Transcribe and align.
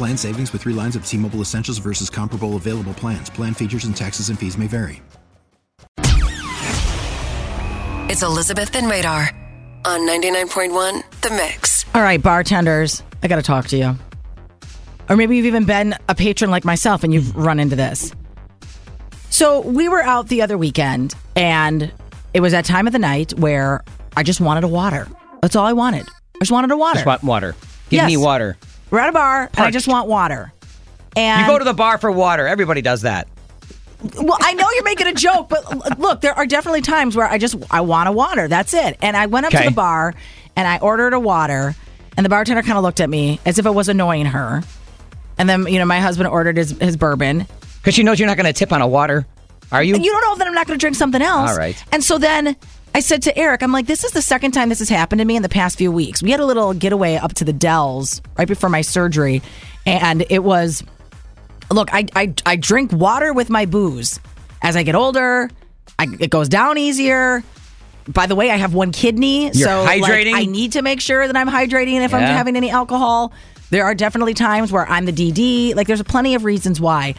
Plan 0.00 0.16
savings 0.16 0.50
with 0.54 0.62
three 0.62 0.72
lines 0.72 0.96
of 0.96 1.04
T 1.04 1.18
Mobile 1.18 1.42
Essentials 1.42 1.76
versus 1.76 2.08
comparable 2.08 2.56
available 2.56 2.94
plans. 2.94 3.28
Plan 3.28 3.52
features 3.52 3.84
and 3.84 3.94
taxes 3.94 4.30
and 4.30 4.38
fees 4.38 4.56
may 4.56 4.66
vary. 4.66 5.02
It's 8.08 8.22
Elizabeth 8.22 8.74
and 8.76 8.90
Radar 8.90 9.28
on 9.84 10.08
99.1 10.08 11.20
The 11.20 11.30
Mix. 11.32 11.84
All 11.94 12.00
right, 12.00 12.20
bartenders, 12.22 13.02
I 13.22 13.28
got 13.28 13.36
to 13.36 13.42
talk 13.42 13.66
to 13.68 13.76
you. 13.76 13.94
Or 15.10 15.16
maybe 15.16 15.36
you've 15.36 15.44
even 15.44 15.66
been 15.66 15.94
a 16.08 16.14
patron 16.14 16.50
like 16.50 16.64
myself 16.64 17.04
and 17.04 17.12
you've 17.12 17.36
run 17.36 17.60
into 17.60 17.76
this. 17.76 18.10
So 19.28 19.60
we 19.60 19.86
were 19.90 20.02
out 20.02 20.28
the 20.28 20.40
other 20.40 20.56
weekend 20.56 21.14
and 21.36 21.92
it 22.32 22.40
was 22.40 22.52
that 22.52 22.64
time 22.64 22.86
of 22.86 22.94
the 22.94 22.98
night 22.98 23.38
where 23.38 23.84
I 24.16 24.22
just 24.22 24.40
wanted 24.40 24.64
a 24.64 24.68
water. 24.68 25.06
That's 25.42 25.56
all 25.56 25.66
I 25.66 25.74
wanted. 25.74 26.08
I 26.08 26.38
just 26.38 26.52
wanted 26.52 26.70
a 26.70 26.76
water. 26.78 26.94
Just 27.00 27.06
want 27.06 27.22
water. 27.22 27.54
Give 27.90 27.98
Yes. 27.98 28.06
me 28.06 28.16
water. 28.16 28.56
We're 28.90 29.00
at 29.00 29.08
a 29.08 29.12
bar 29.12 29.50
and 29.54 29.66
I 29.66 29.70
just 29.70 29.88
want 29.88 30.08
water. 30.08 30.52
And 31.16 31.40
You 31.40 31.46
go 31.46 31.58
to 31.58 31.64
the 31.64 31.74
bar 31.74 31.98
for 31.98 32.10
water. 32.10 32.46
Everybody 32.46 32.82
does 32.82 33.02
that. 33.02 33.28
well, 34.16 34.38
I 34.40 34.54
know 34.54 34.66
you're 34.74 34.84
making 34.84 35.06
a 35.08 35.12
joke, 35.14 35.48
but 35.48 35.98
look, 35.98 36.20
there 36.20 36.32
are 36.34 36.46
definitely 36.46 36.82
times 36.82 37.16
where 37.16 37.26
I 37.26 37.38
just 37.38 37.56
I 37.70 37.80
want 37.82 38.08
a 38.08 38.12
water. 38.12 38.48
That's 38.48 38.72
it. 38.74 38.96
And 39.02 39.16
I 39.16 39.26
went 39.26 39.46
up 39.46 39.52
to 39.52 39.58
the 39.64 39.70
bar 39.74 40.14
and 40.56 40.66
I 40.66 40.78
ordered 40.78 41.12
a 41.12 41.20
water, 41.20 41.74
and 42.16 42.24
the 42.24 42.30
bartender 42.30 42.62
kind 42.62 42.76
of 42.78 42.82
looked 42.82 43.00
at 43.00 43.08
me 43.10 43.40
as 43.46 43.58
if 43.58 43.66
it 43.66 43.70
was 43.70 43.88
annoying 43.88 44.26
her. 44.26 44.62
And 45.38 45.48
then 45.48 45.66
you 45.66 45.78
know 45.78 45.84
my 45.84 46.00
husband 46.00 46.28
ordered 46.28 46.56
his 46.56 46.70
his 46.78 46.96
bourbon. 46.96 47.46
Because 47.80 47.94
she 47.94 48.02
knows 48.02 48.18
you're 48.18 48.26
not 48.28 48.36
going 48.36 48.46
to 48.46 48.52
tip 48.52 48.72
on 48.72 48.82
a 48.82 48.86
water. 48.88 49.26
Are 49.72 49.82
you? 49.82 49.94
And 49.94 50.04
you 50.04 50.10
don't 50.12 50.20
know 50.22 50.36
that 50.36 50.46
I'm 50.46 50.54
not 50.54 50.66
going 50.66 50.78
to 50.78 50.82
drink 50.82 50.96
something 50.96 51.22
else. 51.22 51.50
All 51.50 51.56
right. 51.56 51.82
And 51.92 52.04
so 52.04 52.18
then 52.18 52.56
I 52.94 53.00
said 53.00 53.22
to 53.22 53.38
Eric, 53.38 53.62
I'm 53.62 53.72
like, 53.72 53.86
this 53.86 54.04
is 54.04 54.12
the 54.12 54.22
second 54.22 54.52
time 54.52 54.68
this 54.68 54.80
has 54.80 54.88
happened 54.88 55.20
to 55.20 55.24
me 55.24 55.36
in 55.36 55.42
the 55.42 55.48
past 55.48 55.78
few 55.78 55.92
weeks. 55.92 56.22
We 56.22 56.32
had 56.32 56.40
a 56.40 56.44
little 56.44 56.74
getaway 56.74 57.16
up 57.16 57.34
to 57.34 57.44
the 57.44 57.52
Dells 57.52 58.20
right 58.36 58.48
before 58.48 58.68
my 58.68 58.80
surgery, 58.80 59.42
and 59.86 60.24
it 60.28 60.42
was 60.42 60.82
look, 61.70 61.92
I 61.92 62.06
I, 62.16 62.34
I 62.44 62.56
drink 62.56 62.92
water 62.92 63.32
with 63.32 63.48
my 63.48 63.66
booze. 63.66 64.18
As 64.62 64.76
I 64.76 64.82
get 64.82 64.94
older, 64.94 65.48
I, 65.98 66.06
it 66.18 66.30
goes 66.30 66.48
down 66.48 66.78
easier. 66.78 67.42
By 68.08 68.26
the 68.26 68.34
way, 68.34 68.50
I 68.50 68.56
have 68.56 68.74
one 68.74 68.92
kidney, 68.92 69.44
You're 69.44 69.68
so 69.68 69.84
like. 69.84 70.02
I 70.34 70.44
need 70.44 70.72
to 70.72 70.82
make 70.82 71.00
sure 71.00 71.26
that 71.26 71.36
I'm 71.36 71.48
hydrating 71.48 72.02
if 72.04 72.12
I'm 72.12 72.22
having 72.22 72.56
any 72.56 72.70
alcohol. 72.70 73.32
There 73.70 73.84
are 73.84 73.94
definitely 73.94 74.34
times 74.34 74.72
where 74.72 74.86
I'm 74.88 75.04
the 75.04 75.12
DD. 75.12 75.76
Like, 75.76 75.86
there's 75.86 76.02
plenty 76.02 76.34
of 76.34 76.44
reasons 76.44 76.80
why. 76.80 77.14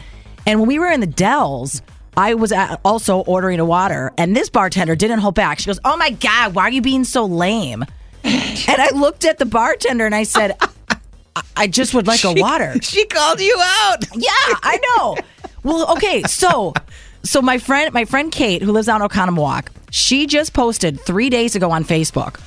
And 0.46 0.60
when 0.60 0.68
we 0.68 0.78
were 0.78 0.90
in 0.90 1.00
the 1.00 1.06
Dells, 1.06 1.80
I 2.16 2.34
was 2.34 2.52
also 2.84 3.20
ordering 3.20 3.58
a 3.60 3.64
water, 3.64 4.12
and 4.18 4.36
this 4.36 4.50
bartender 4.50 4.94
didn't 4.94 5.20
hold 5.20 5.34
back. 5.34 5.58
She 5.58 5.66
goes, 5.66 5.80
"Oh 5.84 5.96
my 5.96 6.10
god, 6.10 6.54
why 6.54 6.64
are 6.64 6.70
you 6.70 6.82
being 6.82 7.04
so 7.04 7.24
lame?" 7.24 7.84
and 8.24 8.80
I 8.80 8.90
looked 8.94 9.24
at 9.24 9.38
the 9.38 9.46
bartender 9.46 10.04
and 10.04 10.14
I 10.14 10.24
said, 10.24 10.56
"I, 10.60 11.42
I 11.56 11.66
just 11.66 11.94
would 11.94 12.06
like 12.06 12.24
a 12.24 12.32
water." 12.34 12.74
She 12.82 13.06
called 13.06 13.40
you 13.40 13.58
out. 13.62 14.04
Yeah, 14.14 14.28
I 14.62 14.78
know. 14.96 15.16
Well, 15.62 15.92
okay, 15.92 16.22
so 16.24 16.74
so 17.22 17.40
my 17.40 17.58
friend 17.58 17.92
my 17.94 18.04
friend 18.04 18.30
Kate, 18.30 18.62
who 18.62 18.72
lives 18.72 18.88
out 18.88 19.00
in 19.00 19.08
Oconomowoc, 19.08 19.68
she 19.90 20.26
just 20.26 20.52
posted 20.52 21.00
three 21.00 21.30
days 21.30 21.56
ago 21.56 21.70
on 21.70 21.84
Facebook. 21.84 22.40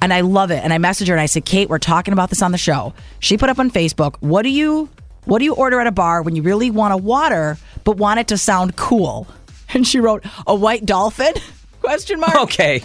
And 0.00 0.12
I 0.12 0.22
love 0.22 0.50
it. 0.50 0.64
And 0.64 0.72
I 0.72 0.78
messaged 0.78 1.06
her 1.06 1.14
and 1.14 1.20
I 1.20 1.26
said, 1.26 1.44
Kate, 1.44 1.68
we're 1.68 1.78
talking 1.78 2.12
about 2.12 2.28
this 2.28 2.42
on 2.42 2.50
the 2.50 2.58
show. 2.58 2.92
She 3.20 3.38
put 3.38 3.48
up 3.50 3.60
on 3.60 3.70
Facebook, 3.70 4.16
what 4.18 4.42
do 4.42 4.48
you 4.48 4.88
what 5.26 5.38
do 5.38 5.44
you 5.44 5.54
order 5.54 5.78
at 5.78 5.86
a 5.86 5.92
bar 5.92 6.22
when 6.22 6.34
you 6.34 6.42
really 6.42 6.70
want 6.72 6.92
a 6.92 6.96
water 6.96 7.56
but 7.84 7.96
want 7.96 8.20
it 8.20 8.28
to 8.28 8.38
sound 8.38 8.76
cool? 8.76 9.26
And 9.74 9.86
she 9.86 10.00
wrote, 10.00 10.22
a 10.46 10.54
white 10.54 10.84
dolphin? 10.84 11.32
Question 11.80 12.20
mark. 12.20 12.36
Okay. 12.36 12.82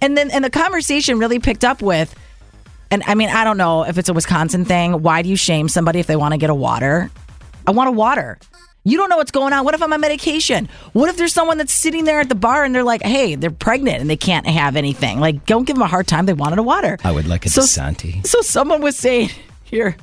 And 0.00 0.16
then 0.16 0.30
and 0.30 0.42
the 0.42 0.48
conversation 0.48 1.18
really 1.18 1.38
picked 1.38 1.66
up 1.66 1.82
with 1.82 2.14
and 2.90 3.02
I 3.06 3.14
mean, 3.14 3.28
I 3.28 3.44
don't 3.44 3.58
know 3.58 3.82
if 3.84 3.98
it's 3.98 4.08
a 4.08 4.14
Wisconsin 4.14 4.64
thing. 4.64 5.02
Why 5.02 5.20
do 5.20 5.28
you 5.28 5.36
shame 5.36 5.68
somebody 5.68 6.00
if 6.00 6.06
they 6.06 6.16
want 6.16 6.32
to 6.32 6.38
get 6.38 6.48
a 6.48 6.54
water? 6.54 7.10
I 7.66 7.72
want 7.72 7.88
a 7.90 7.92
water. 7.92 8.38
You 8.84 8.96
don't 8.96 9.10
know 9.10 9.18
what's 9.18 9.30
going 9.30 9.52
on. 9.52 9.66
What 9.66 9.74
if 9.74 9.82
I'm 9.82 9.92
on 9.92 10.00
medication? 10.00 10.70
What 10.94 11.10
if 11.10 11.18
there's 11.18 11.34
someone 11.34 11.58
that's 11.58 11.74
sitting 11.74 12.04
there 12.04 12.20
at 12.20 12.30
the 12.30 12.34
bar 12.34 12.64
and 12.64 12.74
they're 12.74 12.82
like, 12.84 13.02
hey, 13.02 13.34
they're 13.34 13.50
pregnant 13.50 14.00
and 14.00 14.08
they 14.08 14.16
can't 14.16 14.46
have 14.46 14.74
anything? 14.76 15.20
Like, 15.20 15.44
don't 15.44 15.66
give 15.66 15.76
them 15.76 15.82
a 15.82 15.86
hard 15.88 16.06
time. 16.06 16.24
They 16.24 16.32
wanted 16.32 16.58
a 16.58 16.62
water. 16.62 16.96
I 17.04 17.12
would 17.12 17.26
like 17.26 17.44
a 17.44 17.50
So- 17.50 17.60
Desanti. 17.60 18.26
So 18.26 18.40
someone 18.40 18.80
was 18.80 18.96
saying 18.96 19.28
here, 19.64 19.94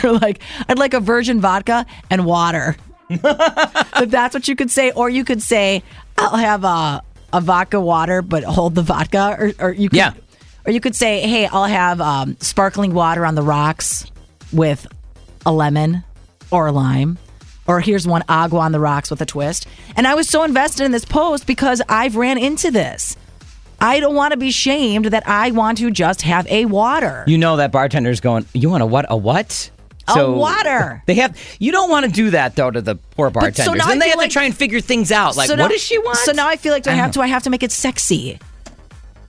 they're 0.00 0.12
like, 0.12 0.38
I'd 0.68 0.78
like 0.78 0.94
a 0.94 1.00
virgin 1.00 1.40
vodka 1.40 1.84
and 2.08 2.24
water. 2.24 2.76
But 3.22 4.10
that's 4.10 4.34
what 4.34 4.48
you 4.48 4.56
could 4.56 4.70
say, 4.70 4.90
or 4.92 5.08
you 5.10 5.24
could 5.24 5.42
say, 5.42 5.82
I'll 6.18 6.36
have 6.36 6.64
a 6.64 7.02
a 7.32 7.40
vodka 7.40 7.80
water, 7.80 8.20
but 8.20 8.42
hold 8.44 8.74
the 8.74 8.82
vodka, 8.82 9.36
or 9.38 9.52
or 9.58 9.72
you 9.72 9.88
could, 9.88 9.96
Yeah. 9.96 10.12
or 10.66 10.72
you 10.72 10.80
could 10.80 10.94
say, 10.96 11.20
hey, 11.20 11.46
I'll 11.46 11.64
have 11.64 12.00
um, 12.00 12.36
sparkling 12.40 12.92
water 12.94 13.24
on 13.24 13.34
the 13.34 13.42
rocks 13.42 14.04
with 14.52 14.86
a 15.46 15.52
lemon 15.52 16.04
or 16.50 16.66
a 16.66 16.72
lime. 16.72 17.18
Or 17.66 17.80
here's 17.80 18.06
one 18.08 18.22
agua 18.28 18.60
on 18.60 18.72
the 18.72 18.80
rocks 18.80 19.08
with 19.10 19.20
a 19.22 19.26
twist. 19.26 19.66
And 19.96 20.06
I 20.06 20.14
was 20.14 20.28
so 20.28 20.42
invested 20.42 20.84
in 20.84 20.90
this 20.92 21.04
post 21.04 21.46
because 21.46 21.80
I've 21.88 22.16
ran 22.16 22.36
into 22.36 22.70
this. 22.72 23.16
I 23.80 23.98
don't 24.00 24.14
want 24.16 24.32
to 24.32 24.36
be 24.36 24.50
shamed 24.50 25.06
that 25.06 25.26
I 25.28 25.52
want 25.52 25.78
to 25.78 25.90
just 25.90 26.22
have 26.22 26.46
a 26.48 26.64
water. 26.66 27.24
You 27.26 27.38
know 27.38 27.56
that 27.56 27.70
bartender's 27.72 28.20
going, 28.20 28.46
you 28.52 28.68
want 28.68 28.82
a 28.82 28.86
what? 28.86 29.06
A 29.08 29.16
what? 29.16 29.70
A 30.08 30.30
water. 30.30 31.02
They 31.06 31.14
have. 31.14 31.36
You 31.58 31.72
don't 31.72 31.90
want 31.90 32.06
to 32.06 32.12
do 32.12 32.30
that 32.30 32.56
though 32.56 32.70
to 32.70 32.80
the 32.80 32.96
poor 32.96 33.30
bartenders. 33.30 33.64
so 33.64 33.72
bartenders. 33.72 33.86
now 33.86 33.92
I 33.92 33.98
they 33.98 34.08
have 34.10 34.18
like- 34.18 34.30
to 34.30 34.32
try 34.32 34.44
and 34.44 34.56
figure 34.56 34.80
things 34.80 35.10
out. 35.12 35.36
Like, 35.36 35.48
So 35.48 35.54
what 35.54 35.58
now- 35.58 35.68
does 35.68 35.80
she 35.82 35.98
want? 35.98 36.16
So 36.18 36.32
now 36.32 36.48
I 36.48 36.56
feel 36.56 36.72
like 36.72 36.82
do 36.84 36.90
I, 36.90 36.94
I 36.94 36.96
have 36.96 37.12
don't 37.12 37.22
to? 37.22 37.26
I 37.26 37.26
have 37.28 37.42
to 37.44 37.50
make 37.50 37.62
it 37.62 37.72
sexy. 37.72 38.38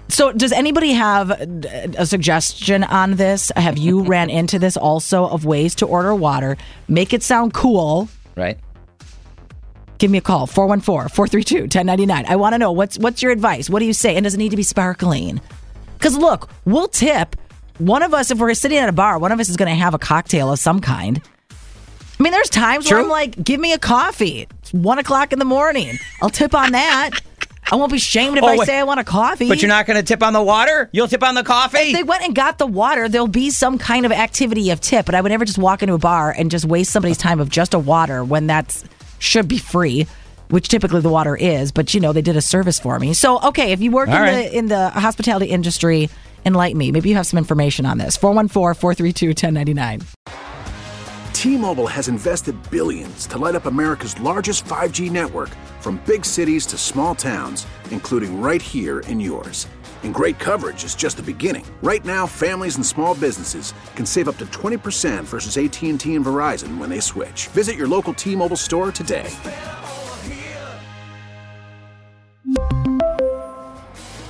So 0.09 0.31
does 0.31 0.51
anybody 0.51 0.91
have 0.93 1.31
a 1.31 2.05
suggestion 2.05 2.83
on 2.83 3.15
this? 3.15 3.51
Have 3.55 3.77
you 3.79 4.01
ran 4.15 4.29
into 4.29 4.59
this 4.59 4.77
also 4.77 5.25
of 5.27 5.43
ways 5.45 5.73
to 5.75 5.85
order 5.87 6.13
water? 6.13 6.57
Make 6.87 7.13
it 7.13 7.23
sound 7.23 7.53
cool. 7.53 8.09
right. 8.35 8.57
Give 9.99 10.11
me 10.11 10.17
a 10.17 10.21
call 10.21 10.47
414-432-1099. 10.47 12.25
I 12.27 12.35
want 12.35 12.53
to 12.53 12.57
know 12.59 12.71
what's 12.71 12.97
what's 12.99 13.21
your 13.21 13.31
advice? 13.31 13.69
What 13.69 13.79
do 13.79 13.85
you 13.85 13.93
say? 13.93 14.15
And 14.15 14.23
does 14.25 14.33
it 14.33 14.37
need 14.37 14.49
to 14.49 14.57
be 14.57 14.63
sparkling? 14.63 15.39
Cuz 15.99 16.17
look, 16.17 16.49
we'll 16.65 16.89
tip 16.89 17.35
one 17.77 18.03
of 18.03 18.13
us 18.13 18.31
if 18.31 18.37
we're 18.39 18.53
sitting 18.53 18.77
at 18.77 18.89
a 18.89 18.93
bar, 18.93 19.17
one 19.19 19.31
of 19.31 19.39
us 19.39 19.49
is 19.49 19.57
going 19.57 19.69
to 19.69 19.75
have 19.75 19.93
a 19.93 19.99
cocktail 19.99 20.51
of 20.51 20.59
some 20.59 20.79
kind. 20.79 21.21
I 22.19 22.23
mean, 22.23 22.31
there's 22.31 22.49
times 22.49 22.89
where 22.89 22.99
I'm 22.99 23.09
like, 23.09 23.43
give 23.43 23.59
me 23.59 23.73
a 23.73 23.79
coffee. 23.79 24.47
It's 24.59 24.71
one 24.73 24.99
o'clock 24.99 25.33
in 25.33 25.39
the 25.39 25.45
morning. 25.45 25.97
I'll 26.21 26.29
tip 26.29 26.53
on 26.53 26.71
that. 26.73 27.11
I 27.71 27.75
won't 27.75 27.91
be 27.91 27.97
shamed 27.97 28.37
if 28.37 28.43
Oh, 28.43 28.47
I 28.47 28.57
wait. 28.57 28.65
say 28.67 28.77
I 28.77 28.83
want 28.83 28.99
a 28.99 29.03
coffee. 29.03 29.47
But 29.47 29.61
you're 29.61 29.69
not 29.69 29.87
going 29.87 29.97
to 29.97 30.03
tip 30.03 30.21
on 30.21 30.31
the 30.33 30.41
water. 30.43 30.89
You'll 30.93 31.07
tip 31.07 31.23
on 31.23 31.33
the 31.33 31.43
coffee. 31.43 31.77
If 31.79 31.95
they 31.95 32.03
went 32.03 32.23
and 32.23 32.35
got 32.35 32.59
the 32.59 32.67
water, 32.67 33.09
there'll 33.09 33.27
be 33.27 33.49
some 33.49 33.77
kind 33.77 34.05
of 34.05 34.11
activity 34.11 34.69
of 34.69 34.79
tip. 34.79 35.05
But 35.05 35.15
I 35.15 35.21
would 35.21 35.29
never 35.29 35.43
just 35.45 35.57
walk 35.57 35.81
into 35.81 35.95
a 35.95 35.97
bar 35.97 36.31
and 36.37 36.51
just 36.51 36.65
waste 36.65 36.91
somebody's 36.91 37.17
time 37.17 37.39
of 37.39 37.49
just 37.49 37.73
a 37.73 37.79
water 37.79 38.23
when 38.23 38.47
that's 38.47 38.83
should 39.17 39.47
be 39.47 39.57
free, 39.57 40.05
which 40.49 40.67
typically 40.67 41.01
the 41.01 41.09
water 41.09 41.35
is. 41.35 41.71
But 41.71 41.93
you 41.93 41.99
know, 41.99 42.13
they 42.13 42.21
did 42.21 42.35
a 42.35 42.41
service 42.41 42.79
for 42.79 42.99
me. 42.99 43.13
So 43.13 43.39
okay, 43.47 43.71
if 43.71 43.81
you 43.81 43.91
work 43.91 44.09
All 44.09 44.15
in 44.15 44.21
right. 44.21 44.51
the 44.51 44.57
in 44.57 44.67
the 44.67 44.89
hospitality 44.89 45.47
industry, 45.47 46.09
enlighten 46.45 46.77
me. 46.77 46.91
Maybe 46.91 47.09
you 47.09 47.15
have 47.15 47.27
some 47.27 47.37
information 47.37 47.85
on 47.85 47.97
this. 47.97 48.17
414-432-1099. 48.17 50.03
T-Mobile 51.33 51.87
has 51.87 52.07
invested 52.07 52.55
billions 52.71 53.27
to 53.27 53.37
light 53.37 53.55
up 53.55 53.65
America's 53.65 54.17
largest 54.21 54.63
5G 54.63 55.11
network 55.11 55.49
from 55.81 56.01
big 56.05 56.23
cities 56.23 56.65
to 56.67 56.77
small 56.77 57.15
towns, 57.15 57.67
including 57.91 58.41
right 58.41 58.61
here 58.61 59.01
in 59.01 59.19
yours. 59.19 59.67
And 60.03 60.13
great 60.13 60.39
coverage 60.39 60.85
is 60.85 60.95
just 60.95 61.17
the 61.17 61.23
beginning. 61.23 61.65
Right 61.81 62.05
now, 62.05 62.27
families 62.27 62.77
and 62.77 62.85
small 62.85 63.15
businesses 63.15 63.73
can 63.95 64.05
save 64.05 64.29
up 64.29 64.37
to 64.37 64.45
20% 64.47 65.23
versus 65.25 65.57
AT&T 65.57 65.89
and 65.89 65.99
Verizon 65.99 66.77
when 66.77 66.89
they 66.89 67.01
switch. 67.01 67.47
Visit 67.47 67.75
your 67.75 67.87
local 67.87 68.13
T-Mobile 68.13 68.55
store 68.55 68.91
today. 68.91 69.29